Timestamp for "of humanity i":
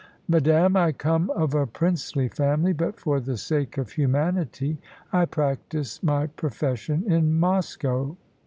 3.77-5.25